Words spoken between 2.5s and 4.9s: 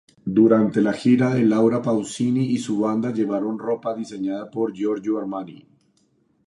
y su banda llevaron ropa diseñada por